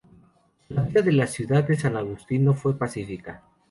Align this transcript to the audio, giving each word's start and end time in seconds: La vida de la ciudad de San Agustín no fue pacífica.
La 0.69 0.81
vida 0.81 1.03
de 1.03 1.11
la 1.11 1.27
ciudad 1.27 1.63
de 1.63 1.75
San 1.77 1.95
Agustín 1.95 2.43
no 2.43 2.55
fue 2.55 2.75
pacífica. 2.75 3.43